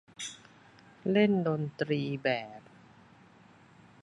[1.11, 2.61] เล่นดนตรีแบบ